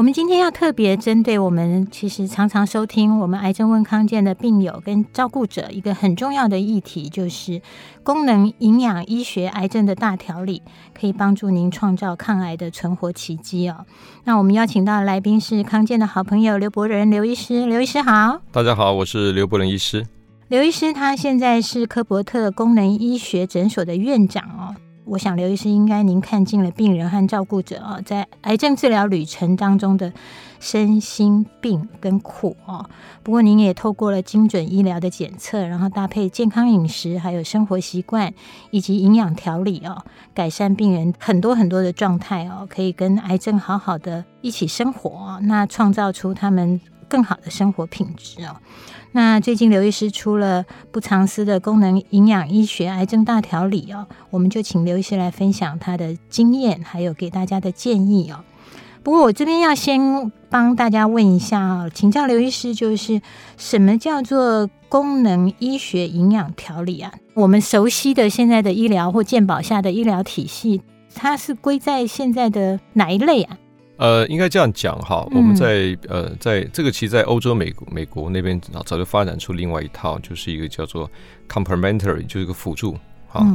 [0.00, 7.60] 我们今天要特别针对我们其实常常收听我们癌症问康健的病友跟照顾者一个很重要的议题，就是
[8.02, 10.62] 功能营养医学癌症的大调理，
[10.98, 13.84] 可以帮助您创造抗癌的存活奇迹哦。
[14.24, 18.40] 那我们邀请到的来宾是康健的好朋友刘伯仁刘医师，刘医师好。
[18.50, 20.06] 大家好，我是刘伯仁医师。
[20.48, 24.74] 刘医师他现在是科伯特功能医学诊所的院长哦。
[25.04, 30.12] 我想刘医师应该您看尽了病人和照顾者啊，在癌症治疗旅程当中的
[30.60, 32.88] 身心病跟苦哦。
[33.22, 38.32] 不过您也透过了精准医疗的检测，然后搭配健康饮食，还有生活习惯
[38.70, 48.54] 以及营养调理哦，改善病人很多很多的状态哦，可以跟癌症好好的一起生活，那创造出他们更好的生活品质哦。
[49.12, 58.44] 那最近刘医师出了不藏私的功能营养医学癌症大调理哦，我们就请刘医师来分享他的经验，还有给大家的建议哦。
[59.02, 63.20] 不过我这边要先帮大家问一下哦，请教刘医师，就是
[63.56, 67.12] 什么叫做功能医学营养调理啊？
[67.34, 70.82] 我们熟悉的现在的医疗或健保下的医疗体系，
[71.14, 73.56] 它是归在现在的哪一类啊？
[74.00, 81.08] 呃，应该这样讲哈，我们在呃，在这个其实，在欧洲、美国、美国那边早就发展出另外一套，就是一个叫做
[81.46, 82.96] complementary，就是一个辅助。
[83.28, 83.46] 哈，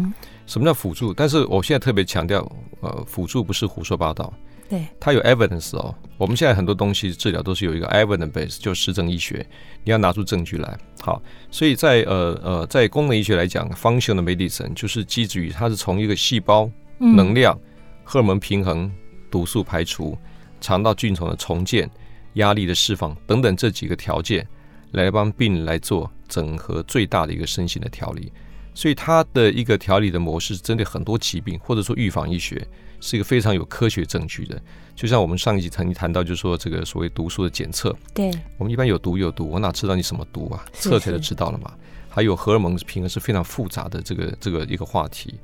[0.45, 1.11] 什么叫辅助？
[1.11, 2.47] 但是我现在特别强调，
[2.81, 4.31] 呃，辅助不是胡说八道，
[4.69, 5.93] 对，它有 evidence 哦。
[6.15, 9.43] 我们现在很多东西治疗都是有一个 evidence base，就实证医学，
[9.83, 10.77] 你要拿出证据来。
[11.01, 17.59] 好，所以在呃呃，在功能医学来讲，functional medicine 就是基于它是从一个细胞能量、
[18.03, 18.91] 荷尔蒙平衡、
[19.31, 20.15] 毒素排除。
[20.61, 21.89] 肠道菌丛的重建、
[22.33, 24.47] 压力的释放等等这几个条件，
[24.91, 28.31] 来帮病人来做整合最大的一个身心的调理。
[28.73, 32.67] 所以它的一个调理的模式，针对很多疾病或者说预防医学，
[32.99, 34.61] 是一个非常有科学证据的。
[34.93, 40.65] 就像我们上一集曾经谈到，就是说这个所谓毒素的检测，对，我们一般有毒有毒，我哪知道你什么毒啊？
[40.73, 41.73] 测起来就知道了嘛。
[42.09, 45.35] 还有荷尔蒙平衡是非常复杂的这个这个一个话题。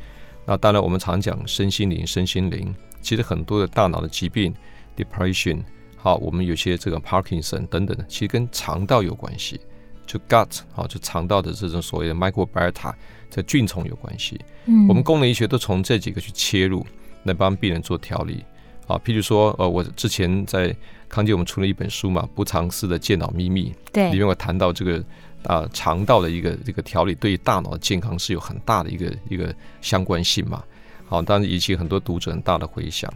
[0.45, 4.53] 那当然我们常讲身心灵，身心灵，其实很多的大脑的疾病。
[4.95, 5.63] Depression，
[5.95, 9.59] 好，我们有些这个 Parkinson 等等的，其实跟肠道有关系，
[10.05, 12.93] 就 gut，好，就肠道的这种所谓的 microbiota，
[13.29, 14.39] 这菌虫有关系。
[14.65, 16.85] 嗯，我们功能医学都从这几个去切入，
[17.23, 18.43] 来帮病人做调理。
[18.87, 20.75] 啊，譬如说，呃，我之前在
[21.07, 25.01] 康健，我们出了一本书嘛，《不藏私的健脑秘密》，对，里面我谈到这个
[25.43, 30.61] 啊肠道的一个这个调理，对于大脑的健康是有很大的一个一个相关性嘛。
[31.05, 33.09] 好，当然引起很多读者很大的回响。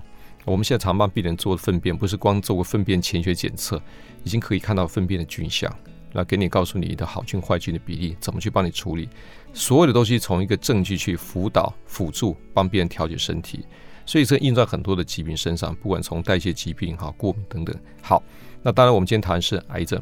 [0.46, 3.82] 我们现在常帮病人做粪便，不是光做个粪便潜血检测，
[4.24, 5.72] 已经可以看到粪便的菌相，
[6.14, 9.10] 那给你告诉你的好菌坏菌的比例，怎么去帮你处理。
[9.54, 13.66] 所有的东西从一个证据去辅导、辅助，帮病人调节身体。
[14.06, 17.76] 所以这印在很多的疾病身上，不管从代谢疾病哈、过敏等等。
[18.04, 18.22] 好，
[18.62, 20.00] 那当然我们今天谈的是癌症。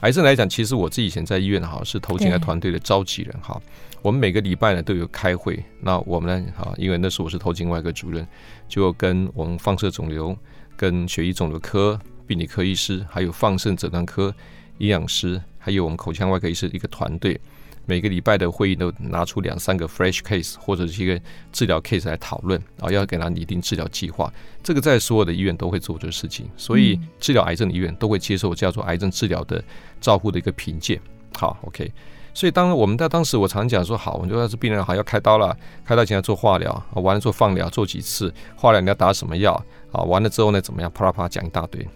[0.00, 3.60] 癌症来讲，其实我自己以前在医院哈是头颈癌团队的召集人哈。
[4.06, 8.24] 我们每个礼拜呢都有开会，那我们呢啊，因为那时我是头颈外科主任，
[8.68, 10.38] 就跟我们放射肿瘤、
[10.76, 14.32] 跟血液肿瘤科病理科医师，还有放射诊断科
[14.78, 17.36] 营养师，还有我们口腔外科医师一个团队，
[17.84, 24.32] 每个礼拜的会议都拿出两三个 fresh case 或者是一个治疗 case 来讨论啊，要给他拟定治疗计划。
[24.62, 29.60] 这个在所有的医院都会做这个事情，所以治疗癌症的医院都会接受叫做癌症治疗的
[30.00, 31.00] 照护的一个评鉴。
[31.34, 31.90] 好，OK。
[32.36, 39.54] 所以当我们在当时，我常讲说，好，我们就要是病人好要开刀了，开刀前要做化疗，完了做放疗，做几次化疗你要打什么药
[39.90, 40.02] 啊？
[40.02, 40.92] 完了之后呢怎么样？
[40.94, 41.88] 啪啦啪啦讲一大堆。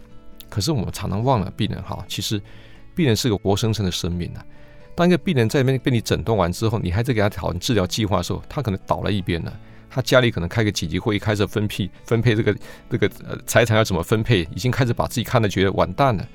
[0.49, 2.41] 可是我们常常忘了病人哈，其实
[2.95, 4.43] 病人是个活生生的生命啊。
[4.95, 9.53] 当一个病人在那边被你诊断完之后，你还在给他讨论治疗计划的时候，他可能倒了一边了。
[9.91, 12.57] 他家里可能开个紧急会议，开始分配分配这个
[12.89, 16.27] 这个呃财产要怎么分配，已经开始把自己看得觉得完蛋了。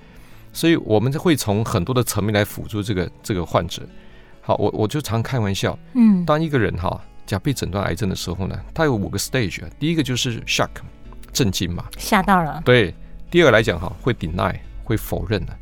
[0.56, 3.84] 所以我们会从很多的层面来辅助这个这个患者。
[4.42, 10.70] 好，我我就常开玩笑，嗯，当一个人哈，假被诊断癌症的时候呢，他有五个 stage，第一个就是 shock，
[11.34, 12.62] 震惊嘛，吓到了。
[12.64, 12.96] 对，
[13.30, 14.56] 第二个来讲哈，会 deny，
[14.86, 15.54] 会否认的，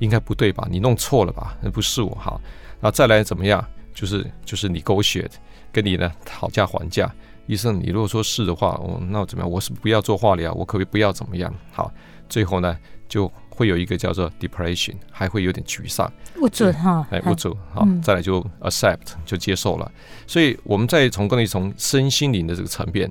[0.00, 0.68] 应该不对吧？
[0.70, 1.56] 你弄错了吧？
[1.62, 2.38] 那不是我哈。
[2.78, 3.64] 然后再来怎么样？
[3.94, 5.32] 就是就是 negotiate，
[5.72, 7.10] 跟你呢讨价还价。
[7.46, 9.50] 医生，你如果说是的话，哦，那我怎么样？
[9.50, 11.52] 我是不要做化疗，我可不可以不要怎么样？
[11.72, 11.90] 好，
[12.28, 12.76] 最后呢，
[13.08, 19.90] 就会有一个叫做 depression，还会有点沮丧，不准哈，哎，不准，好，再来就 accept 就接受了。
[20.26, 23.10] 所以我们在从关于从身心灵的这个层面，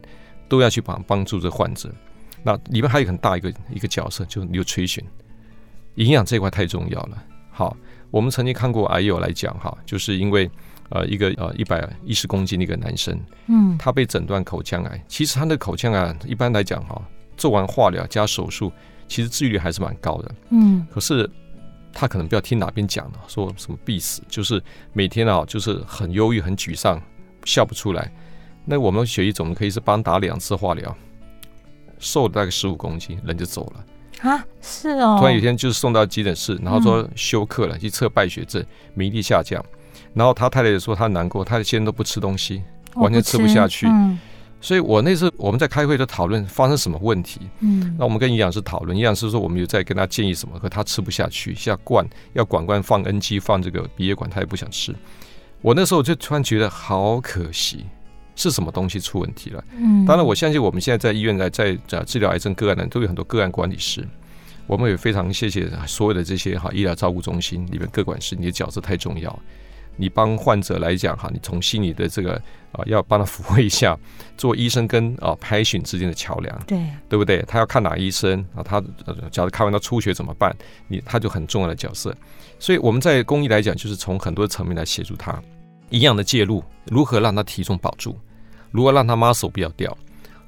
[0.50, 1.90] 都要去帮帮助这患者。
[2.44, 5.04] 那里面还有很大一个一个角色，就是 nutrition，
[5.96, 7.24] 营养这块太重要了。
[7.52, 7.78] 好，
[8.10, 10.50] 我们曾经看过癌友来讲哈，就是因为。
[10.94, 13.18] 呃，一个呃一百一十公斤的一个男生，
[13.48, 15.02] 嗯，他被诊断口腔癌。
[15.08, 17.02] 其实他的口腔癌一般来讲哈，
[17.38, 18.70] 做完化疗加手术，
[19.12, 20.88] 其实治愈率还是蛮高的，嗯。
[20.90, 21.30] 可是
[21.92, 24.64] 他可能不要听哪边讲的，说什么必死，就是
[24.94, 26.98] 每天啊，就是很忧郁、很沮丧，
[27.44, 28.10] 笑不出来。
[28.64, 30.96] 那我们血液总可以是帮打两次化疗，
[32.00, 34.46] 瘦了大概十五公斤，人就走了啊？
[34.62, 35.18] 是哦。
[35.20, 39.62] 突然有一天就是送到急诊室，然后说休克了，去测败血症，免疫力下降。
[40.14, 42.64] 然后他太太也说他难过，他现在都不吃东西，
[42.96, 43.88] 完全吃不下去。
[43.88, 44.18] 嗯，
[44.62, 47.42] 所以我那次我们在开会都讨论发生什么问题。
[47.60, 54.96] 嗯，那我们跟营养师讨论，营养师说我们有在跟他建议什么，可他吃不下去，要灌要管灌放 NG 放这个鼻液管，他也不想吃。
[55.62, 57.86] 我那时候就突然觉得好可惜，
[58.36, 59.64] 是什么东西出问题了？
[59.78, 64.08] 嗯，当然我相信我们现在在医院在在治疗癌症个案的都有很多个案管理师，
[64.68, 69.38] 我们也非常谢谢所有的这些哈医疗照顾中心里面各管事，你的角色太重要。
[70.02, 72.34] 你帮患者来讲哈，你从心里的这个
[72.72, 73.96] 啊，要帮他抚慰一下，
[74.36, 77.44] 做医生跟啊 patient 之间的桥梁，对对不对？
[77.48, 78.64] 他要看哪医生啊？
[78.64, 78.82] 他
[79.30, 80.52] 假如看完他出血怎么办？
[80.88, 82.16] 你他就很重要的角色。
[82.58, 85.40] 所以我们在公益来讲，就是从很多层面来协助他，
[85.92, 88.18] 营养的介入，如何让他体重保住，
[88.72, 89.96] 如何让他 muscle 不要掉，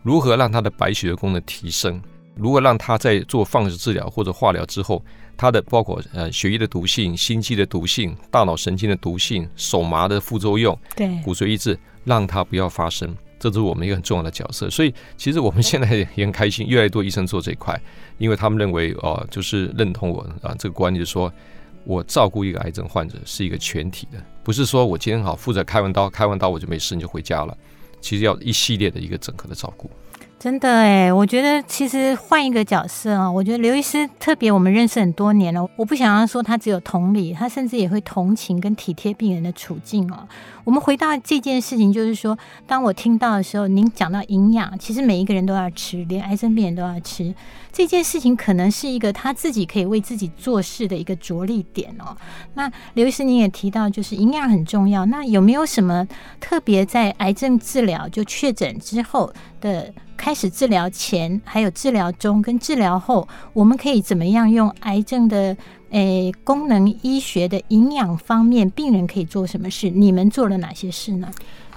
[0.02, 2.02] 如何让他的白血的功能提升，
[2.36, 5.06] 如何让他在做放射治疗或者化疗之后。
[5.36, 14.70] 它的包括呃血液的毒性、心肌的毒性、大脑神经的毒性、手麻的副作用，对骨髓抑制，让它不要发生，这是我们一个很重要的角色。
[14.70, 17.80] 所以其实我们现在也很开心，越来越多医生做这一块，
[18.18, 21.32] 因为他们认为哦、呃，就是认同我啊这个观念，就是说
[21.84, 27.58] 我照顾一个癌症患者是一个全体的，不是说我今天好负责开完刀，开完刀我就没事你就回家了，
[28.00, 29.90] 其实要一系列的一个整合的照顾。
[30.44, 35.66] 真的哎，我觉得其实换一个角色啊，我觉得刘医师特别，我们认识很多年了。
[35.78, 40.28] 我不想要说他只有同理，他甚至也会同情跟体贴病人的处境哦。
[40.66, 42.38] 我们回到这件事情，就是说，
[42.68, 47.34] 当我听到的时候，您讲到营养，其实每一个人都要吃，连癌症病人都要吃。
[47.72, 52.16] 这件事情可能是一个他自己可以为自己做事的一个着力点哦。
[52.54, 55.06] 那刘医师，您也提到，就是营养很重要。
[55.06, 56.06] 那有没有什么
[56.42, 59.94] 特别在癌症治疗就确诊之后的？
[60.16, 65.38] 开始治疗前，还有治疗中跟治疗后，我们可以怎么样用癌症的
[65.90, 69.90] 诶、欸、功能医学的营养方面，病人可以做什么事？
[69.90, 71.28] 你们做了哪些事呢？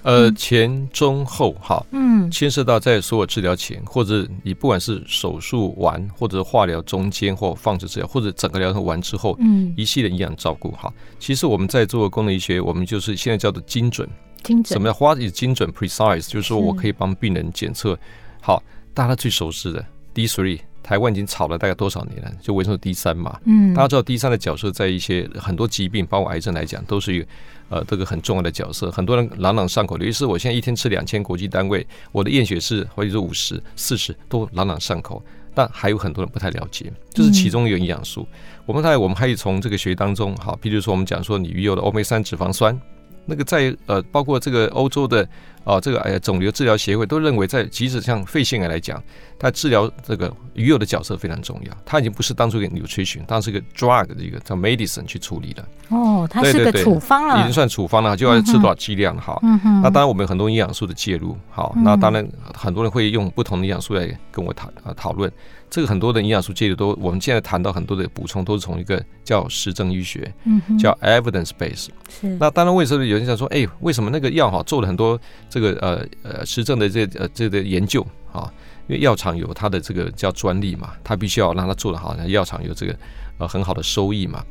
[0.02, 10.92] 呃，前中后哈，嗯，牵涉到在所有治疗前，或者你不管是手术完，或者化疗中间或放置治疗，或者整个疗程完之后，嗯，一系列营养照顾哈。
[11.18, 14.08] 其实我们在做功能医学，我们就是现在叫做精准，
[14.42, 17.98] 精准什么叫花以精准 precise，就是说我可以帮病人检测。
[18.40, 18.62] 好，
[18.94, 19.84] 大家最熟悉的
[20.14, 22.32] D three，台湾已经炒了大概多少年了？
[22.40, 23.38] 就维生素 D 三嘛。
[23.44, 27.26] 嗯，大家知道 D 三的角色在一些很多疾病，包括癌症来讲，都是一个
[27.68, 28.90] 呃这个很重要的角色。
[28.90, 35.22] 很多人朗朗上口，尤其是我现在一天吃两千国际单位，我的验血是或者是五十、四十都朗朗上口。
[35.58, 38.28] 但还有很多人不太了解，这、就是其中一个营养素。
[38.30, 38.36] 嗯、
[38.66, 42.78] 我们在我们可以从这个学当中，好，比如说我们讲说你鱼油的欧米三脂肪酸，
[43.26, 45.28] 那个在呃包括这个欧洲的。
[45.66, 49.02] 哦，这个哎呀，肿瘤治疗协会都认为，在即使像肺腺癌来讲，
[49.36, 51.76] 它治疗这个鱼油的角色非常重要。
[51.84, 55.68] 它已经不是当初一个 nutrition，当是一个 drug 的一个叫 medicine 去处理了。
[55.88, 59.36] 哦，它是个处方了，已经算处方了，就要吃多少剂量哈。
[59.42, 59.82] 嗯哼。
[59.82, 65.30] 那当然，我们有很多营养素的介入，好，那当然很多人会用不同的营养素来跟我讨啊讨论。
[65.68, 71.88] 这个很多的营养素介入都，我们现在谈到很多的补充都是从一个叫实证医学，嗯，叫 evidence base。
[72.08, 72.28] 是。
[72.38, 75.20] 那当然，为什么有人想说，哎，为什么那个药哈做了很多？
[75.56, 78.52] 这个呃呃实证的这呃这个研究啊，
[78.88, 82.94] 因为药厂有它的这个叫专利嘛，它必须要让它做得好，药厂有这个
[83.38, 84.44] 呃很好的收益嘛。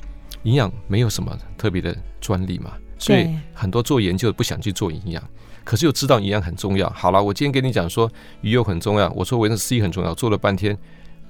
[0.46, 5.24] 营养没有什么特别的专利嘛，所以很多做研究不想去做营养，
[5.64, 6.90] 可是又知道营养很重要。
[6.90, 10.76] 好了，我今天跟你讲说鱼油很重要，我说维生素 C 很重要，做了半天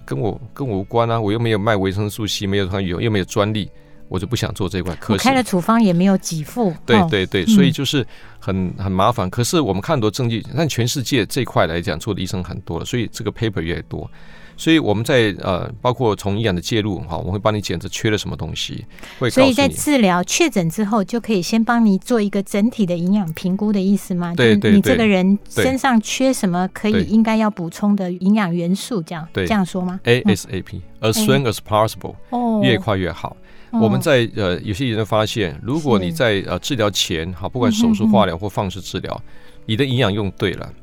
[0.06, 3.70] 跟我跟我无关啊，我又没有卖维生素 C，没有鱼油，又没有专利。
[4.08, 6.74] 我就不想做这块，可是开了处方也没有给付。
[6.86, 8.06] 对对对，所以就是
[8.40, 9.30] 很很麻烦。
[9.30, 14.10] 可是我们看很多证据，但全世界这块来讲做的医生很多了，所以这个 paper 越多。
[14.58, 18.86] 所以我们在呃，包括从营养的介入哈，我们会帮你检测缺了什么东西，
[19.20, 24.34] 会所以在治疗确诊之后，就可以先帮你做一个整体的营养评估的意思吗？
[24.34, 33.36] 对对，你这个人身上缺什么，可以应该要补充的营养元素，这样对这样说吗？ASAP、嗯、as soon as possible，哦，越快越好。
[33.76, 39.22] 哦、我们在呃，有些研究发现，如果你在呃治疗前哈，不管手术、化疗或放射治疗，
[39.66, 40.74] 你的营养用对了，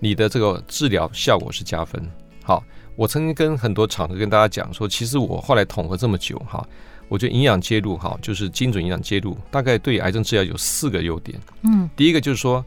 [0.00, 2.02] 你的这个治疗效果是加分。
[2.42, 2.62] 好。
[2.96, 6.66] 我曾经跟很多场合跟大家讲说，其实我后来统合这么久哈，
[7.08, 11.40] 我觉得营养介入哈，就是精准营养介入，大概对癌症治疗有四个优点。
[11.62, 12.64] 嗯，第一个就是说，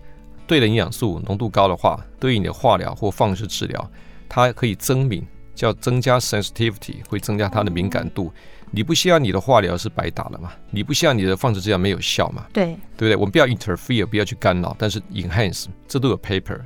[0.47, 3.91] 对的营养素浓度高的话，对于你的化疗或放射治疗，
[4.29, 5.21] 它可以增敏，
[5.53, 8.31] 叫增加 sensitivity，会增加它的敏感度。
[8.73, 10.51] 你不希望你的化疗是白打了嘛？
[10.69, 12.45] 你不希望你的放射治疗没有效嘛？
[12.53, 13.15] 对，对不对？
[13.15, 16.59] 我们不要 interfere，不要去干扰，但是 enhance，这都有 paper。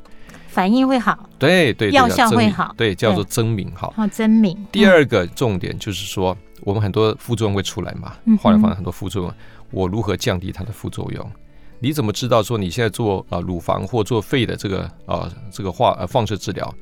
[0.47, 3.91] 反应会好，对对，药效会好，对，叫做增敏好。
[3.97, 4.57] 好，增敏。
[4.71, 9.33] 第二个重点就是说，我们很多副作用会出来嘛，化疗方案很多副作用，
[9.71, 11.29] 我如何降低它的副作用？
[11.79, 16.73] 你怎么知道说你现在做啊乳房或做肺的这个啊这个化呃放射治疗，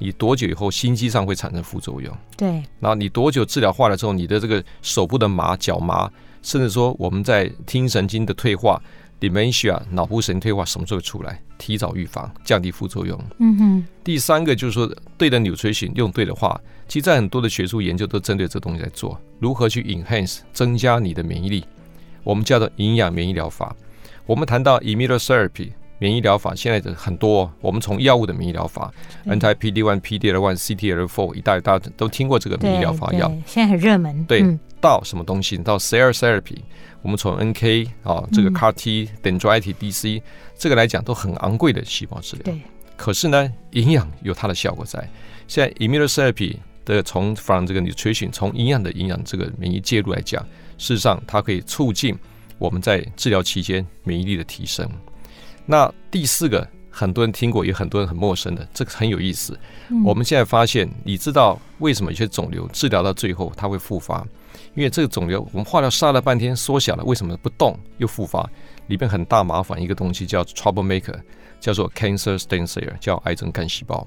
[0.00, 2.12] 你多久以后心肌上会产生副作用？
[2.36, 2.50] 对。
[2.80, 6.10] 然后你多久治疗化了之后，你的这个手部的麻、脚麻，
[6.42, 8.80] 甚至说我们在听神经的退化。
[9.20, 11.38] dementia 脑部神经退化什么时候出来？
[11.58, 13.20] 提早预防，降低副作用。
[13.38, 13.86] 嗯哼。
[14.02, 21.62] 第三个就是说，对的 nutrition 用对的话，其实在很多的学术研究都针对这东西在做，如何去 enhance 增加你的免疫力，
[22.24, 23.76] 我们叫做营养免疫疗法。
[24.24, 28.92] 我们谈到 immunotherapy 免疫疗法，现在的很多，我们从药物的免疫疗法
[29.26, 34.24] ，anti PD one、PD-L1、CTLA4 一代大家都听过这个免疫疗法药，现在很热门。
[34.24, 35.58] 对，嗯、到什么东西？
[35.58, 36.56] 到 cell therapy。
[37.02, 40.22] 我们从 NK 啊，这个 CAR-T、Dendritic DC
[40.58, 42.44] 这个来讲都很昂贵的细胞治疗。
[42.44, 42.60] 对。
[42.96, 45.06] 可是呢，营养有它的效果在。
[45.48, 50.42] 现在 Immunotherapy 的从 from 这个 nutrition 从营养的营养这个免疫介入来讲，
[50.78, 52.16] 事实上它可以促进
[52.58, 54.88] 我们在治疗期间免疫力的提升。
[55.66, 59.58] 那第四个，很多人听过，也很多人很陌生的，这个很有意思。
[60.04, 64.26] 我们现在发现，你知道为什么有些肿瘤治疗到最后它会复发？
[64.74, 68.48] 因为这个肿瘤，我们化疗杀了半天，缩小了，为什么不动又复发？
[68.88, 71.16] 里边很大麻烦一个东西叫 trouble maker，
[71.60, 74.06] 叫做 cancer stem cell，叫癌症干细胞。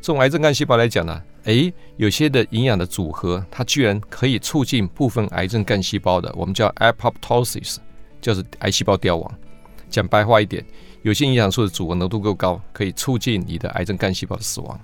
[0.00, 7.76] 这种癌症干细胞来讲呢，诶，有些的营养的组合，它居然可以促进部分癌症干细胞的，我们叫 apoptosis，
[8.20, 9.34] 就是癌细胞凋亡。
[9.92, 10.64] 讲白话一点，
[11.02, 14.80] 有些营养素的组合浓度够高，可以促进你的癌症干细胞的死亡。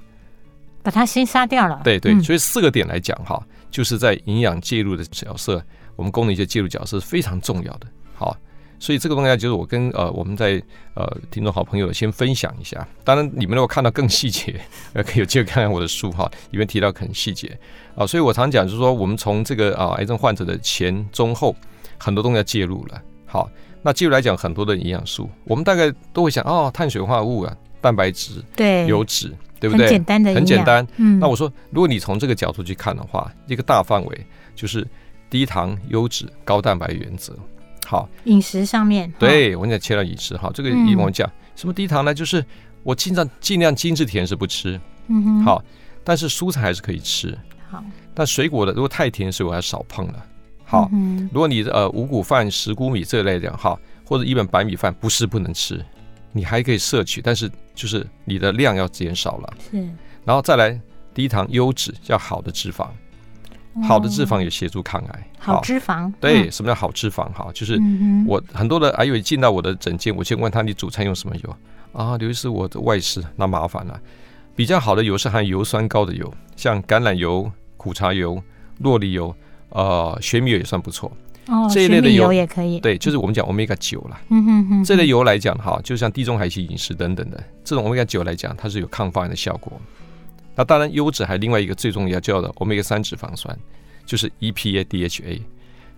[0.82, 1.80] 把它先杀掉了。
[1.82, 5.62] 对对，所以四个点来讲哈，就是在营养介入的角色，
[5.96, 7.86] 我们功能一些介入角色是非常重要的。
[8.14, 8.34] 好，
[8.78, 10.62] 所以这个东西就是我跟呃我们在
[10.94, 12.86] 呃听众好朋友先分享一下。
[13.04, 14.58] 当然你们如果看到更细节，
[14.94, 17.58] 呃可以有机会看看我的书哈，里面提到很细节
[17.94, 18.06] 啊。
[18.06, 21.54] 所以我常讲就是说，我们从这个啊癌症患者的前中后
[21.98, 23.02] 很多东西要介入了。
[23.26, 23.50] 好，
[23.82, 29.32] 那介入来讲很多的营养素，我们大概都会想哦，碳水化合物啊，蛋白质，对，油脂。
[29.60, 29.86] 对不对？
[29.86, 30.86] 很简单的，很简单。
[30.98, 34.86] 嗯，那我说，如果你从这个角度去看的话，一个大范围就是
[35.28, 37.36] 低糖、优质、高蛋白原则。
[37.84, 40.48] 好，饮食上面，对，我现在切到饮食哈。
[40.54, 42.14] 这个一我们讲什么低糖呢？
[42.14, 42.44] 就是
[42.84, 44.80] 我尽量尽量精致甜食不吃。
[45.08, 45.42] 嗯哼。
[45.42, 45.60] 好，
[46.04, 47.36] 但是蔬菜还是可以吃。
[47.68, 47.82] 好，
[48.14, 50.24] 但水果的如果太甜，水果还少碰了。
[50.70, 50.90] 好，
[51.32, 55.82] 如果你呃五谷饭、十谷米这类的哈，或者一碗白米饭，不是不能吃。
[56.30, 59.54] 你还可以摄取，但是就是你的量要减少了。
[59.70, 59.80] 是，
[60.26, 60.78] 然后再来
[61.14, 62.88] 低糖优质，叫好的脂肪，
[63.82, 65.30] 好的脂肪也协助抗癌。
[65.38, 67.32] 好脂肪，对，什么叫好脂肪？
[67.32, 67.80] 哈，就是
[68.26, 71.56] 我很多的癌友进到我的诊间，我先问他，你主餐用什么油
[71.94, 72.18] 啊？
[72.18, 73.98] 刘医师，我的外食，那麻烦了。
[74.54, 78.42] 比较好的油是含油酸高的油，像橄榄油、苦茶油、
[78.80, 79.34] 洛梨油，
[79.70, 81.10] 呃，玄米油也算不错。
[81.46, 84.20] 哦，这一类的油，油也可以，对，就是我们讲 omega 九了。
[84.28, 89.72] 嗯哼哼，这类油来讲哈，就像地中海型饮食等等的这种 omega 九来讲，它是有抗发炎的效果。
[90.54, 93.56] 那当然，优质还另外一个最重要叫的 omega 三脂肪酸，
[94.04, 95.40] 就是 EPA、DHA。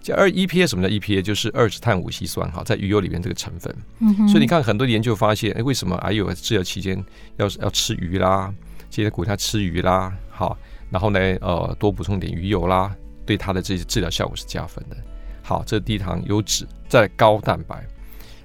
[0.03, 1.21] 这二 EPA 什么叫 EPA？
[1.21, 3.75] 就是二酯碳五烯酸哈，在鱼油里面这个成分。
[3.99, 4.29] 嗯哼。
[4.29, 7.03] 所以你看很多研究发现，哎，为什么癌友治疗期间
[7.39, 8.55] 要要吃鱼啦？
[8.89, 10.57] 现在鼓励他吃鱼啦，好，
[10.91, 12.95] 然后呢，呃，多补充点鱼油啦，
[13.27, 14.97] 对它的这些治疗效果是加分的。
[15.43, 17.85] 好，这低糖、优质，再高蛋白。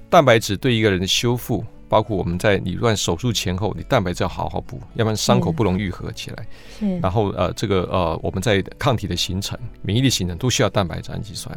[0.10, 6.48] 蛋白质对一个人的修复，包括我们在你乱手术前后，你蛋白质要好好补，要不然伤口不容易愈合起来。
[6.80, 6.98] 是。
[7.00, 11.56] 然后呃，这个呃，我们在抗体的形成、免疫力形成都需要蛋白质、氨基酸。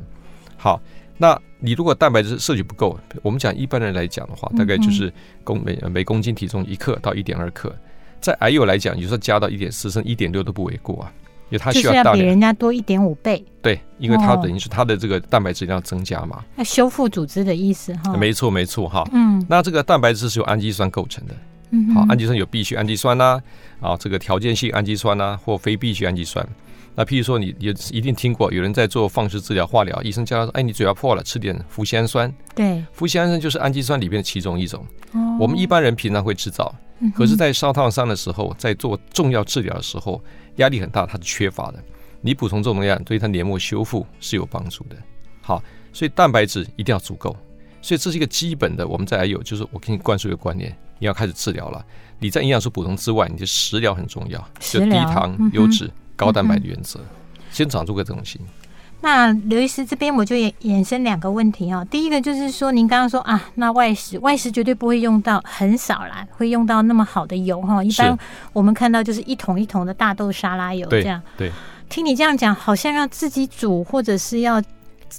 [0.56, 0.80] 好，
[1.16, 5.12] 那你如果蛋白质摄取不够，我们讲一般人来讲的话，大概就是
[5.44, 7.74] 公每每公斤体重一克到一点二克。
[8.20, 11.12] 在癌友来讲，有时候加到一点四甚至一点六都不为过啊，
[11.50, 13.44] 因为它需要大要比人家多一点五倍。
[13.62, 16.44] 对，因为它等于是它的这个蛋白质量增加嘛。
[16.56, 18.16] 那修复组织的意思哈？
[18.16, 19.08] 没错，没错哈。
[19.12, 21.34] 嗯，那这个蛋白质是由氨基酸构成的。
[21.70, 23.40] 嗯，好，氨基酸有必需氨基酸呐、
[23.80, 26.46] 啊，啊，这个条件性氨基酸呐、啊，或非必需氨基酸。
[26.94, 34.84] 那譬如说，你也一定听过有人在做放射治疗、化疗，医生叫他说：“哎，你嘴巴破了，吃点麸酰胺酸。”对，麸酰胺酸就是氨基酸里面的其中一种。
[35.12, 36.74] 哦，我们一般人平常会制造，
[37.14, 40.20] 可是，在烧烫伤的时候，在做重要治疗的时候，
[40.56, 41.80] 压力很大，它是缺乏的。
[42.20, 44.96] 你补充这种量，对它黏膜修复是有帮助的。
[45.40, 47.36] 好，所以蛋白质一定要足够。
[47.88, 51.82] 所以这是一个基本的，我们再来有就是我给你灌输一个观念，你要开始治疗了。
[52.18, 57.00] 你在营养素补充之外，你的食疗很重要，就低糖、优质、高蛋白的原则。
[57.50, 58.38] 先长出个东西。
[59.00, 61.82] 那刘医师这边我就也衍生两个问题哦。
[61.90, 67.82] 第一个就是说，您刚刚说啊，那外食外食绝对不会用到很少啦，会用到那么好的油哈。
[67.82, 68.14] 一般
[68.52, 71.22] 我们看到就是一桶一桶的大豆沙拉油这样。
[71.38, 71.50] 对。
[71.88, 74.62] 听你这样讲，好像要自己煮或者是要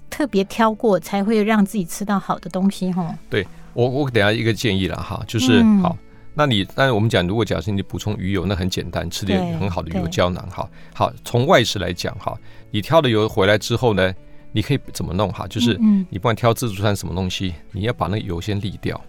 [0.10, 3.18] 特别挑过，才会让自己吃到好的东西哈。
[3.30, 5.98] 对我，我等下一个建议了哈，就是好。
[6.36, 11.12] 那你，但是我们讲，如果假设你补充鱼油，那很简单，吃点很好的鱼油胶囊，哈，好。
[11.26, 12.38] 从外食来讲，哈，
[12.72, 14.14] 你挑的油回来之后呢，
[14.54, 15.46] 你可以怎么弄哈？
[15.48, 15.78] 就是
[16.10, 19.00] 你不管挑自助餐什么东西，你要把那个油先沥掉。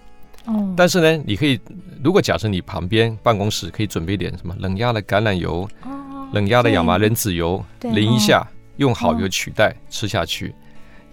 [0.46, 0.74] 哦。
[0.76, 1.60] 但是呢，你可以，
[2.02, 5.68] 如果假设你旁边办公室可以准备点什么冷压的橄榄油，
[6.32, 8.44] 冷压的亚麻仁籽油，淋一下，
[8.78, 10.52] 用好油取代吃下去，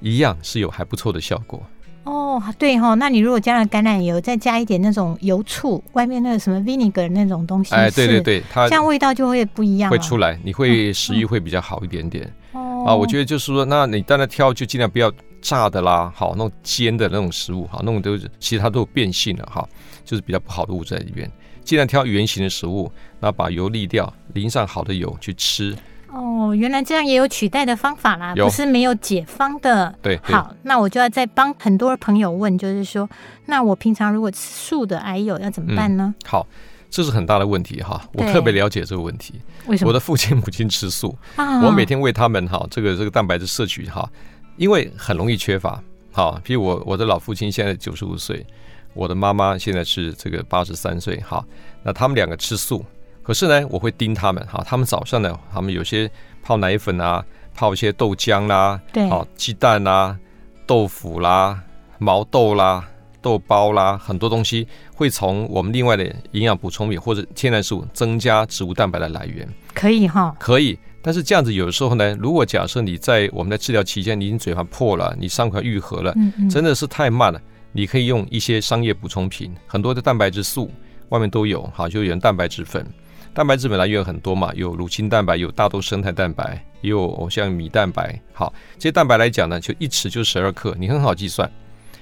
[0.01, 1.61] 一样是有还不错的效果。
[2.03, 12.33] 哦，对哈，那你如果加了橄榄油，再加一点那种油醋，外面那个什么 vinegar 那种东西，哎，对对对，它这样味道就会不一样，会出来，你会食欲会比较好一点点。
[12.53, 15.11] 哦，啊，我觉得就是说，那你当然挑就尽量不要
[15.41, 19.67] 炸的啦，好，那种煎的那种食物，好，那种都是其实它都有变性了哈，
[20.05, 21.29] 就是比较不好的物质在里边，
[21.65, 22.89] 尽量挑圆形的食物，
[23.19, 25.75] 那把油沥掉，淋上好的油去吃。
[26.09, 29.93] 哦，原来这样也有取代的方法啦，不是没有解方的。
[30.01, 33.07] 对，好，那我就要再帮很多朋友问，就是说，
[33.45, 36.15] 那我平常如果吃素的癌友要怎么办呢？
[36.25, 36.47] 好，
[36.89, 39.35] 这是很大的问题哈，我特别了解这个问题。
[39.65, 39.89] 为什么？
[39.89, 44.09] 我的父亲母亲吃素，我每天喂他们哈，这个这个蛋白质摄取哈，
[44.55, 45.81] 因为很容易缺乏。
[46.13, 48.45] 好，比如我我的老父亲现在九十五岁，
[48.93, 51.45] 我的妈妈现在是这个八十三岁，哈，
[51.84, 52.84] 那他们两个吃素。
[53.27, 56.09] 可是呢，我会盯他们哈，他们早上呢，他们有些
[56.41, 57.21] 泡奶粉啊，
[57.53, 60.17] 泡一些豆浆啦，对，好鸡蛋啦，
[60.65, 61.61] 豆腐啦，
[61.97, 62.87] 毛豆啦，
[63.21, 70.79] 豆包啦，很多东西会从我们另外的营养补充品或者天然食物增加植物蛋白的来源，可以哈，可以。
[71.01, 77.41] 但是这样子有的时候呢，如果假设你在我们的治疗期间，你已经嘴巴破了，你伤口愈合了，嗯嗯，真的是太慢了。
[77.73, 80.71] 你可以用一些商业补充品，很多的蛋白质素
[81.09, 82.87] 外面都有，哈，就有蛋白质粉。
[83.38, 88.19] 蛋白质本来也有很多嘛，有乳清蛋白，有大豆生态蛋白，也有像米蛋白。
[88.34, 91.47] 好，这些蛋白来讲呢，就一匙就十二克，你很好计算。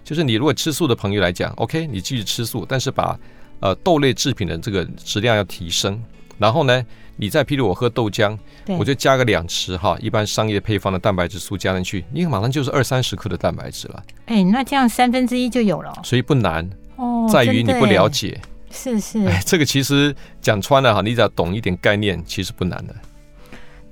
[0.01, 3.19] 就是你如果吃素的朋友来讲，OK，你继续吃素，但是把
[3.59, 6.01] 呃豆类制品的这个质量要提升。
[6.37, 6.81] 然后呢，
[7.17, 8.37] 你再譬如我喝豆浆，
[8.79, 14.01] 我就加个两匙哈，一般商业配方的蛋白质素加进去，你马上就是二三十克的蛋白质了。
[14.27, 18.39] 哎，那这样三分之一就有了，所以不难哦，在于你不了解。
[18.75, 22.93] 是是，哎，这个其实讲穿了哈，你只要懂一点概念，其实不难的。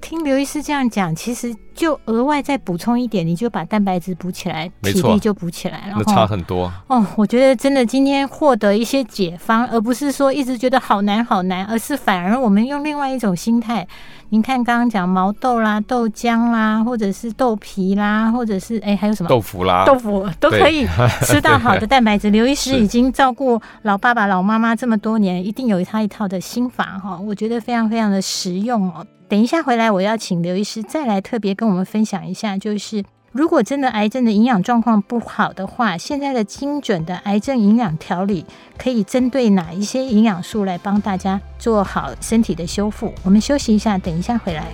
[0.02, 5.96] 听刘医师这样讲，其实就额外再补充一点，你就把蛋白质补起来，体力就补起来了。
[5.98, 7.06] 那差很多哦。
[7.16, 13.88] 我觉得真的今天获得一些解方，而不是说一直觉得好难好难，而是反而我们用另外一种心态。
[14.30, 20.88] 您看刚刚讲毛豆啦、豆浆啦，或者是豆皮啦，或者是哎还有什么豆腐啦，豆腐都可以
[21.22, 22.32] 吃到好的蛋白质。
[22.32, 29.06] 刘医师已经照顾老爸爸、老妈妈这么多年，一定有他一套的心法哈，我觉得非常非常的实用哦。
[29.30, 38.46] 等一下回来，我要请刘医师再来特别跟跟我们分享一下，就是如果真的癌症的营养状况不好的话，现在的精准的癌症营养调理
[38.78, 43.14] 可以针对哪一些营养素来帮大家做好身体的修复？
[43.24, 44.66] 我们休息一下，等一下回来。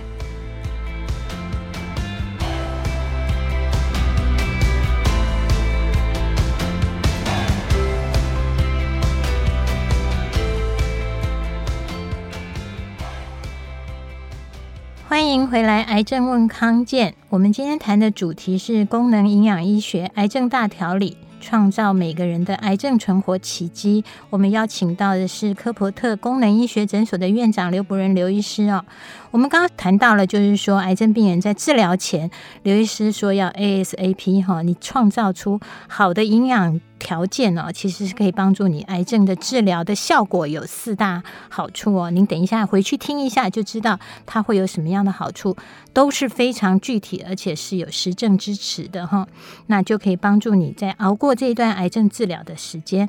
[15.20, 17.14] 欢迎回来，癌症问康健。
[17.28, 24.02] 我们今天谈的主题是功能营养医学癌症大调理，创造每个人的癌症存活奇迹。
[24.30, 28.82] 我们邀请到的是科博特功能医学诊所的院长刘伯仁刘医师哦。
[29.30, 32.28] 我们刚刚谈到了，就是说癌症病人在治疗前，
[32.64, 42.10] 刘医师说要 ASAP 哈，你创造出好的营养条件呢，其实是可以帮助你癌症的治疗的效果有四大好处哦。
[42.10, 45.56] 您等一下回去听一下就知道它会有什么样的好处，
[45.92, 49.28] 都是非常具体而且是有实证支持的哈。
[49.68, 53.08] 那就可以帮助你在熬过这一段癌症治疗的时间，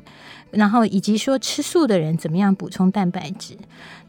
[0.52, 3.56] 然后以及说吃素的人怎么样补充蛋白质。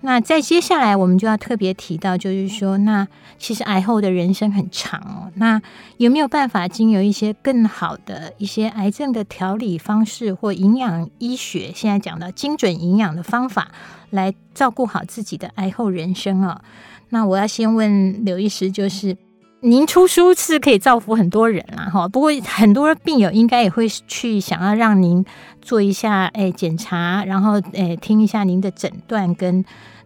[0.06, 3.08] 那在接下来我们就要特别提到，就是说，那
[3.40, 5.32] 其实癌后的人生很长哦。
[5.36, 5.62] 那
[5.96, 13.70] 有没有办法经由一些更好的一些癌症的调理方式或营养医学，现在讲到精准营养的方法，
[14.10, 16.62] 来照顾好自己的癌后人生啊？
[17.08, 19.16] 那我要先问刘医师，就是
[19.62, 22.06] 您出书是可以造福很多人啦，哈。
[22.10, 25.26] 不过很多病友应该也会去想要让您
[25.62, 29.64] 做一下诶检查，然后诶听一下您的诊断跟。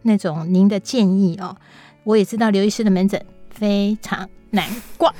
[0.07, 1.55] 那种您的建议哦，
[2.03, 4.65] 我也知道刘医师的门诊非常难
[4.97, 5.13] 挂。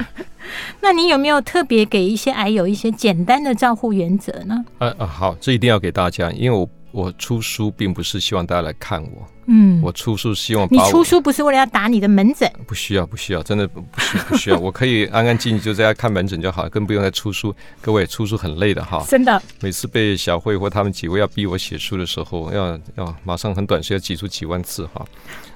[0.80, 4.64] 那您有没有特别给一些癌友一些简单的照护原则呢？
[4.78, 17.52] 呃呃，好，这一定要给大家，因为我我出书并不是希望大家来看我，嗯，我出书希望你出书不是为了要打你的门诊，不需要不需要，真的不需不需要， 我可以安安静静就在家看门诊就好，更不用再出书。
[17.80, 19.42] 各位出书很累的哈，真的。
[19.60, 25.04] 每次被小慧或他们几位要逼我写书的时候，要要马上很短时间挤出几万字哈。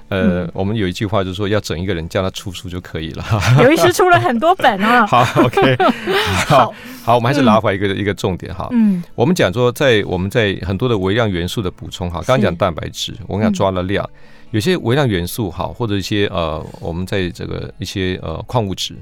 [0.07, 3.25] 呃，嗯、我们有一句话就是说，要整一个人叫他出书就可以了。
[3.57, 5.03] 刘医师出了很多本啊。
[5.07, 5.75] 好，OK，
[6.45, 6.71] 好，
[7.03, 8.67] 好，我们还是拿回一个、嗯、一个重点哈。
[8.71, 18.95] 嗯，我们讲说，在我们在很多的微量元素的补充哈，刚刚讲蛋白质，我们讲抓了量，嗯、有些微量元素哈，或者一些呃，我们在这个一些呃矿物质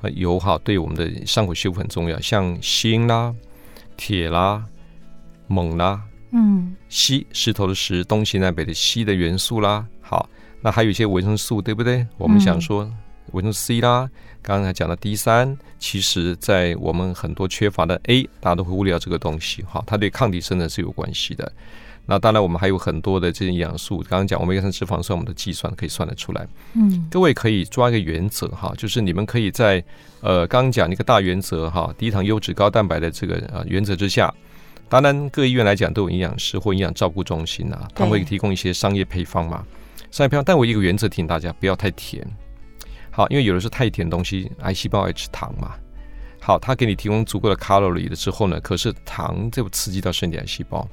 [0.00, 3.34] 和油哈，对我们的伤口修复很重要，像锌啦、
[3.96, 4.64] 铁啦、
[5.48, 6.00] 锰啦，
[6.32, 10.28] 嗯，锡石头的石，东西南北的西的元素啦，好。
[10.64, 12.06] 那还有一些维生素，对不对？
[12.16, 12.88] 我们想说
[13.32, 14.08] 维生素 C 啦，
[14.40, 21.52] 刚才讲的 D 三，其实在我们很多缺乏的 A，大家都会忽略掉这个东西哈，它对抗体生成是有关系的。
[22.04, 26.46] 那当然，我们还有很多的这些营养素，刚刚讲欧米伽三脂肪酸，我们的计算可以算得出来。
[26.74, 29.82] 嗯，各位可以抓一个原则哈，就是你们可以在
[30.20, 34.32] 呃刚刚讲一个大原则哈，低糖、优质、高蛋白的这个呃原则之下，
[34.88, 39.64] 当然各医院来讲都有营养师或营养照顾中心啊，他们会提供一些商业配方嘛。
[40.10, 42.26] 商业配方，但我一个原则提醒大家，不要太甜。
[43.10, 45.72] 好，因为有的时候太甜的东西，癌细胞爱吃糖嘛。
[46.40, 50.88] 好，它给你提供足够的卡路里的之后呢，可是糖就刺激到身体癌细胞，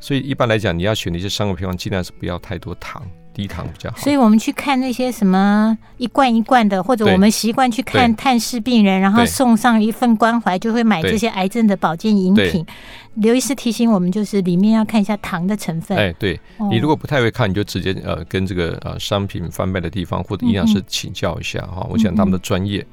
[0.00, 3.02] 所以一般来讲，你要选的一些商业配方，尽量是不要太多糖。
[3.34, 12.66] 低糖比较好，所以我们去看那些什么一罐一罐的，或者我们习惯去看探视病人，然后送上一份关怀，就会买这些癌症的保健饮品。
[13.14, 15.96] 刘医师提醒我们，就是里面要看一下糖的成分。
[15.96, 22.84] 哎，对，你如果不太会看，你就直接呃跟这个呃商品贩卖的地方或者营养师请教一下哈，我想他们的专业。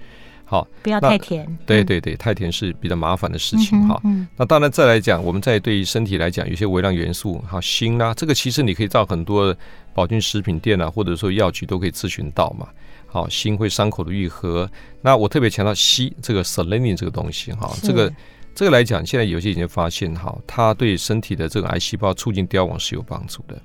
[0.45, 1.45] 好，不要太甜。
[1.65, 3.99] 对对对，太甜是比较麻烦的事情哈。
[4.37, 9.55] 那当然再来讲，我们在对于身体来讲，有些微量元素，哈，锌啊，这个其实你可以到很多
[9.93, 12.67] 保健食品店啊，或者说药局都可以咨询到嘛。
[13.07, 14.69] 好，锌会伤口的愈合。
[15.01, 18.13] 那我特别强调硒，这个 selenium 这个东西哈，这个
[18.53, 23.59] 这个来讲，现在有些已经发现哈，它对身体的这个癌细胞促进凋亡是有帮助的。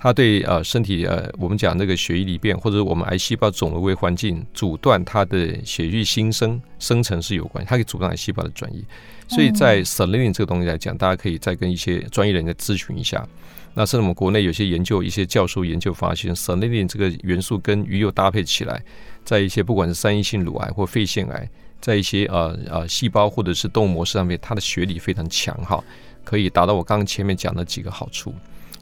[0.00, 8.84] 它对呃身体呃，我们讲那个血液里边，或者我们癌细胞肿瘤微环境阻断它的血液新生生成是有关系，它可以阻断癌细胞的转移。
[9.26, 13.26] 所以在 selenium 这个东西来讲，大家可以再跟一些专业人再咨询一下。
[13.74, 18.82] 那甚至我们国内有些研究，一些教授研究发现，selenium 这个元素跟鱼油搭配起来，
[19.24, 21.48] 在一些不管是三阴性乳癌或肺腺癌，
[21.80, 25.82] 在一些呃呃细胞或者是动物模式上面，它的学理非常强哈，
[26.24, 28.32] 可以达到我刚刚前面讲的几个好处。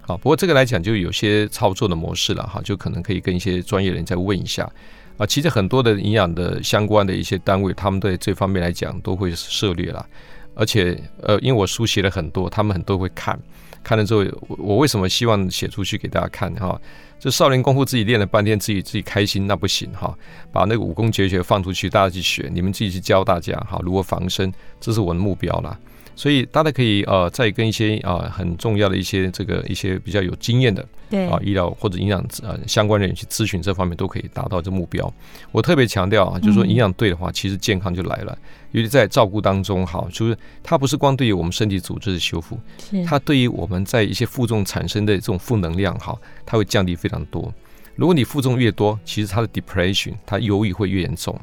[0.07, 4.71] 好，不过这个来讲就有些操作的模式了哈，就可能可以跟一些专业人再问一下
[5.17, 5.27] 啊。
[5.27, 10.07] 其实很多的营养的相关的一些单位，他们对这方面来讲都会涉猎了。
[10.55, 13.37] 而且呃，因为我书写了很多，他们很多会看，
[13.83, 14.25] 看了之后，
[14.57, 16.81] 我为什么希望写出去给大家看哈？
[17.19, 20.17] 这少林功夫自己练了半天，自己自己开心那不行哈。
[20.53, 25.77] 把那个武功绝学放出去，大家去学，你们自己去教大家哈，如何防身，这是我的目标了。
[26.17, 35.13] 所以大家可以呃，再跟一些啊、呃、很重要的一些这个一些比较有经验的对啊医疗或者营养呃相关人员去咨询这方面都可以达到这目标。
[35.53, 38.37] 我特别强调啊，就是说营养对的话，其实健康就来了。
[38.73, 42.59] 尤其在照顾当中，哈，就是它不是光对于我们身体组织的修复，
[43.07, 47.53] 它对于我们在一些负重产生的这种负能量，哈，它会降低非常多。
[47.95, 51.39] 如果你负重越多，其实它的 depression，它忧郁会越严重。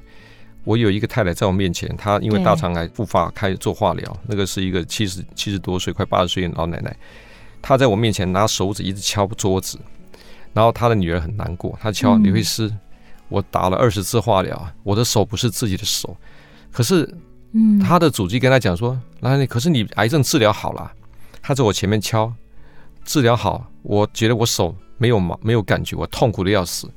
[0.63, 4.17] 我有一个太太在我面前，她因为大肠癌复发，开始做化疗。
[4.27, 6.95] 那个是一个七十七十多岁、快八十岁的老奶奶，
[7.61, 9.77] 她在我面前拿手指一直敲桌子，
[10.53, 12.71] 然后她的女儿很难过，她敲刘医师，
[13.29, 16.15] 我打了二十次化疗，我的手不是自己的手，
[16.71, 17.07] 可是
[17.55, 20.91] 嗯，他的主治跟她讲说：“那你可是你癌症治疗好了。”
[21.39, 22.33] 她在我前面敲，
[23.05, 26.89] 治疗好，我觉得我手没有毛，没有感觉，我痛苦的要死。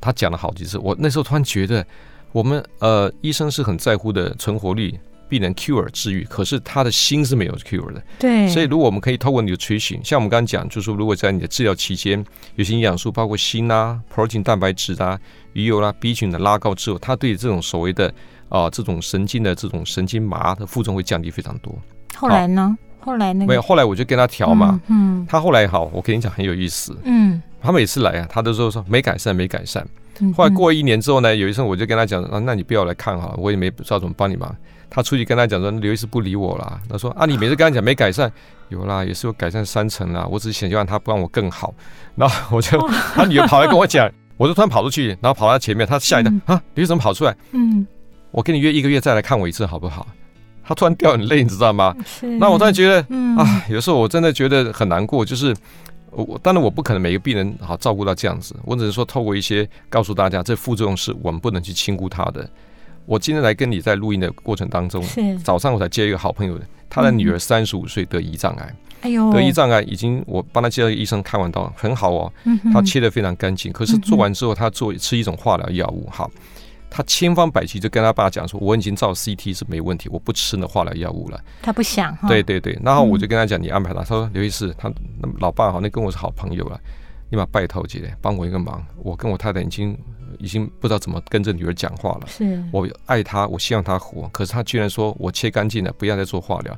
[0.00, 1.86] 她讲了好几次，我那时候突然觉得，
[2.32, 4.98] 我们呃医生是很在乎的存活率。
[5.28, 8.02] 病人 cure 治愈，可是他的心是没有 cure 的。
[8.18, 12.24] 对，所以如果我们可以透过 nutrition，像我们刚刚讲，就是说如果在你的治疗期间，
[12.56, 15.16] 有些营养素包括锌啊、protein 蛋白质啊、
[15.52, 18.08] 鱼油啦、啊、B 群的拉高之后，它对这种所谓的
[18.48, 21.72] 啊、呃、这种神经的这种神经麻的负重会降低非常多。
[22.16, 22.76] 后来呢？
[22.98, 24.80] 后来那个没有，后来我就跟他调嘛。
[24.88, 26.94] 嗯，嗯他后来好，我跟你讲很有意思。
[27.04, 29.86] 嗯，他每次来啊，他都说说没改善，没改善。
[30.36, 34.54] 后来过一年之后呢，有一次我就跟他讲啊，那你不要来看哈，我也没不知道怎么帮你忙。
[34.90, 36.80] 他出去跟他讲说，刘医师不理我了。
[36.88, 38.30] 他说啊，你每次跟他讲没改善，
[38.68, 40.26] 有啦，也是有改善三成啦。
[40.28, 41.72] 我只是想让他帮我更好。
[42.16, 42.76] 然后我就
[43.14, 47.34] 他女儿跑来跟我讲，我就突然跑出去，然后跑到他前面，他吓一跳啊，刘医生怎么跑出来？
[47.52, 47.86] 嗯，
[48.30, 50.06] 我跟你约一个月再来看我一次好不好？
[50.64, 51.94] 他突然掉眼泪，你知道吗？
[52.04, 52.26] 是。
[52.38, 52.98] 那我突然觉得，
[53.36, 55.54] 啊，有时候我真的觉得很难过，就是
[56.10, 62.48] 我当然我不可能每个病人好照顾到这样子，我只是说透过一些告诉大家，这副作用是我们不能去轻估它的。
[63.06, 72.32] 我今天来跟你在录音的过程当中，是早上我才接一个好朋友，他的女儿三十五岁得胰脏癌，哎呦，得胰脏癌已经我帮他介绍医生看完刀很好哦，
[72.72, 76.30] 他切的非常干净，可是做完之后他做吃一种化疗药物，好，
[76.90, 84.92] 他千方百计就跟他爸讲说，我已经照 CT 是没问题，我不吃那化疗药物了，他不想，对对对，然后我就跟他讲，你安排他，他说刘医师，他
[85.38, 86.78] 老爸好，那跟我是好朋友了，
[87.30, 89.96] 你把拜托姐帮我一个忙，我跟我太太已经。
[90.38, 92.26] 已经不知道怎么跟这女儿讲话了。
[92.28, 96.74] 是我爱她，我希望她活，可是她居然说我切干净了，不要再做化疗。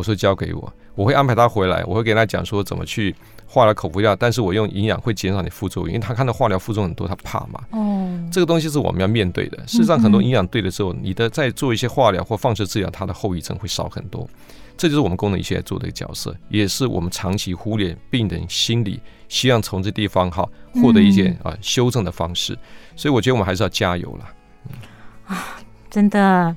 [0.00, 3.14] 我说交给我，我会安排他回来，我会给他讲说怎么去
[3.46, 7.60] 化疗口服药，但是我用营养会减少你副作用，因为他看到化疗副作用很多，他怕嘛。
[7.72, 9.58] 哦，这个东西是我们要面对的。
[9.66, 14.26] 事实上，很多营养对的时候，你的在做一些化疗或放射治疗，它的后遗症会少很多。
[14.78, 20.48] 这就是我们功能医学做的一个角色，也是我们长期忽略病人心理，希望从这地方哈
[20.80, 22.56] 获得一些啊修正的方式。
[22.96, 24.24] 所以我觉得我们还是要加油了。
[25.26, 25.60] 啊，
[25.90, 26.56] 真的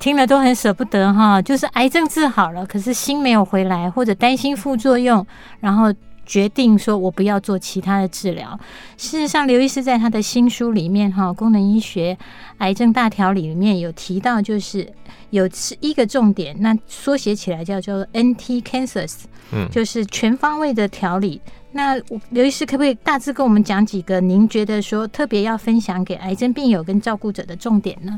[0.00, 5.24] 听了都很舍不得哈，就是癌症治好了，可是心没有回来，或者担心副作用，
[5.60, 5.94] 然后。
[6.26, 8.56] 决定说，我不要做其他的治疗。
[8.96, 12.16] 事实上，刘医师在他的新书里面，哈，《功能医学
[12.58, 14.88] 癌症大条理》里面有提到，就是
[15.30, 15.48] 有
[15.80, 21.40] 一个重点，那缩写起来叫做 NT Cancers，嗯，就是全方位的调理。
[21.72, 28.16] 那刘医师可不可以大致跟我们讲几个您觉得说特别要分享给癌症病友跟照顾者的重点呢？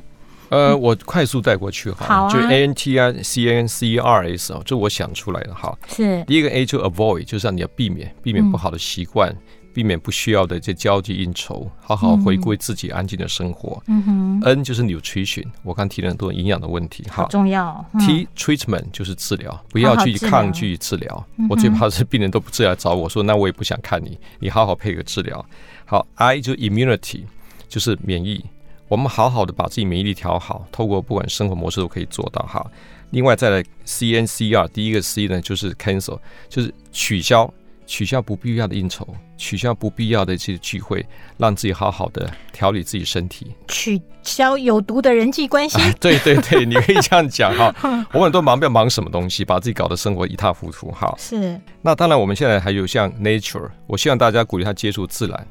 [0.52, 5.74] 呃，我快速带过去哈，好啊、就 A N T I C A N C E R S 啊，这我想出来的哈。
[5.88, 9.38] 是第一个 A 就 Avoid，就是让你要避免避免不好的习惯，嗯、
[9.72, 13.82] 避免不需要的这交际应酬，好好回归自己安静的生活。
[13.86, 14.42] 嗯哼。
[14.44, 17.82] N 就是 Nutrition，我刚提了很多营养的问题，好重要。
[17.94, 21.14] 嗯、T Treatment 就是治疗，不要去抗拒治疗。
[21.14, 25.42] 好好治疗我最怕是病人都不治疗找我说，那我也不想看你，你好好配合治疗。
[25.86, 27.22] 好，I 就 Immunity，
[27.70, 28.44] 就是免疫。
[28.92, 32.62] 我们好好的把自己免疫力调好，透过不管生活模式都可以做到哈。
[33.08, 37.50] 另外再来 C N C R，第一个 C 呢就是 cancel，就是取消
[37.86, 41.06] 取消不必要的应酬，取消不必要的这些聚会，
[41.38, 45.80] 让自己好好的调理自己身体，取消有毒的人际关系。
[45.80, 47.74] 啊、对对对， 你可以这样讲哈。
[48.12, 51.14] 我们都忙不要忙什么东西，把自己搞得生活一塌糊涂哈。
[51.16, 51.58] 是。
[51.80, 55.46] 那当然，我们现在还有像 Nature，我希望大家鼓励他接触自然。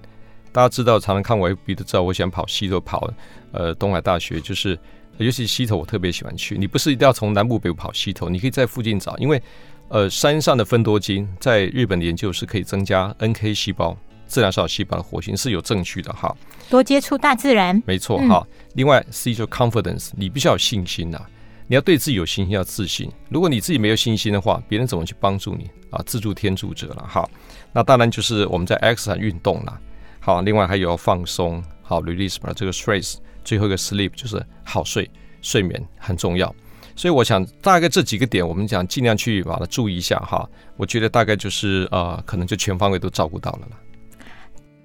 [0.54, 3.10] 大家知道，常常看我 FB 都知道，我喜欢跑西头跑，
[3.54, 4.78] 呃，东海大学就是，
[5.18, 6.58] 尤其西头我特别喜欢去。
[6.58, 9.42] 你不是一定要从南部北部跑西头，你可以在附近找，因为，
[9.88, 16.36] 呃，山上的芬多精在日本的研究是可以增加 NK 细胞、自然杀细胞的活性，是有证据的哈。
[16.70, 18.46] 多接触大自然，没错哈。
[18.50, 21.30] 嗯、另外，C 就 confidence，你必须要有信心呐、啊，
[21.68, 23.10] 你要对自己有信心，要自信。
[23.30, 26.04] 如果你自己没有信心的话，别人怎么去帮助你啊？
[26.06, 27.30] 自助天助者了哈。
[27.72, 29.80] 那当然就是我们在 X 上运动了。
[30.24, 35.10] 好，另外还有放松，好 release 嘛，这个 stress，最后一个 sleep 就是好睡，
[35.42, 36.56] 睡眠很重要。
[36.96, 40.48] 所以我想大概这几个点，我们想尽量去把它注意一下哈。
[40.78, 43.78] 我觉得大概就是呃，可能就全方位都照顾到了了。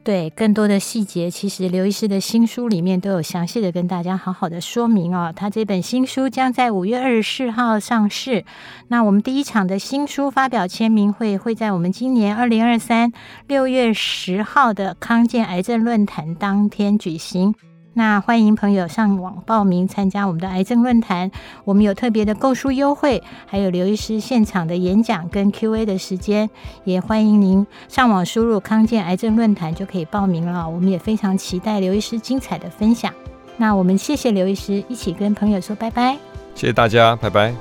[0.06, 5.32] 对，更多的细节，其实刘医师的新书里面都有详细的跟大家好好的说明哦。
[5.34, 8.44] 他这本新书将在五月二十四号上市。
[8.86, 13.12] 那我们第一场的新书发表签名会会在我们今年二零二三
[13.48, 17.56] 六月十号的康健癌症论坛当天举行。
[17.98, 21.30] 那欢迎朋友上网报名参加我们的癌症论坛，
[21.64, 26.50] 我们有特别的购书优惠，还有刘医师现场的演讲跟 Q&A 的时间，
[26.84, 30.68] 也欢迎您上网输入康健癌症论坛就可以报名了。
[30.68, 33.10] 我们也非常期待刘医师精彩的分享。
[33.56, 36.18] 那我们谢谢刘医师，一起跟朋友说拜拜。
[36.54, 37.54] 谢谢大家，拜拜。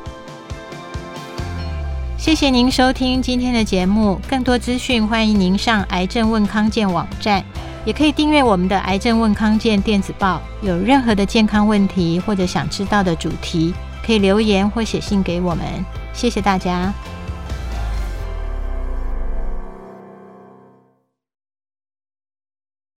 [2.17, 7.41] 谢谢您收听今天的节目，更多资讯欢迎您上癌症问康健网站，
[7.85, 10.41] 也可以订阅我们的癌症问康健电子报。
[10.61, 13.73] 有任何的健康问题或者想知道的主题，
[14.05, 15.65] 可以留言或写信给我们。
[16.13, 16.93] 谢谢大家。